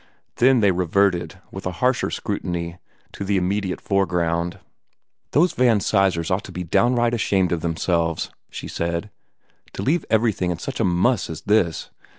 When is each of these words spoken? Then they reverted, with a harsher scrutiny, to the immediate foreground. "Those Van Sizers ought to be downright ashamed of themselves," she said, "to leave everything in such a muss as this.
Then 0.37 0.61
they 0.61 0.71
reverted, 0.71 1.37
with 1.51 1.67
a 1.67 1.73
harsher 1.73 2.09
scrutiny, 2.09 2.79
to 3.11 3.23
the 3.23 3.37
immediate 3.37 3.79
foreground. 3.79 4.57
"Those 5.29 5.53
Van 5.53 5.77
Sizers 5.79 6.31
ought 6.31 6.43
to 6.45 6.51
be 6.51 6.63
downright 6.63 7.13
ashamed 7.13 7.51
of 7.51 7.61
themselves," 7.61 8.31
she 8.49 8.67
said, 8.67 9.11
"to 9.73 9.83
leave 9.83 10.03
everything 10.09 10.49
in 10.49 10.57
such 10.57 10.79
a 10.79 10.83
muss 10.83 11.29
as 11.29 11.41
this. 11.41 11.91